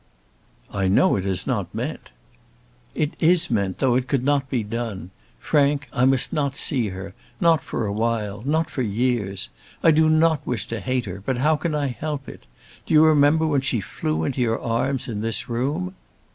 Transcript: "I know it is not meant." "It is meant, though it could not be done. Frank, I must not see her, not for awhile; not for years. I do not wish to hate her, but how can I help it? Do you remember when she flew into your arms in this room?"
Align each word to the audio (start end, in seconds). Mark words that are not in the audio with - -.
"I 0.73 0.87
know 0.87 1.15
it 1.15 1.27
is 1.27 1.45
not 1.45 1.75
meant." 1.75 2.09
"It 2.95 3.13
is 3.19 3.51
meant, 3.51 3.77
though 3.77 3.93
it 3.93 4.07
could 4.07 4.23
not 4.23 4.49
be 4.49 4.63
done. 4.63 5.11
Frank, 5.37 5.87
I 5.93 6.05
must 6.05 6.33
not 6.33 6.55
see 6.55 6.87
her, 6.87 7.13
not 7.39 7.63
for 7.63 7.85
awhile; 7.85 8.41
not 8.43 8.67
for 8.71 8.81
years. 8.81 9.49
I 9.83 9.91
do 9.91 10.09
not 10.09 10.41
wish 10.43 10.65
to 10.69 10.79
hate 10.79 11.05
her, 11.05 11.21
but 11.23 11.37
how 11.37 11.55
can 11.55 11.75
I 11.75 11.89
help 11.89 12.27
it? 12.27 12.47
Do 12.87 12.95
you 12.95 13.05
remember 13.05 13.45
when 13.45 13.61
she 13.61 13.79
flew 13.79 14.23
into 14.23 14.41
your 14.41 14.59
arms 14.59 15.07
in 15.07 15.21
this 15.21 15.47
room?" 15.47 15.93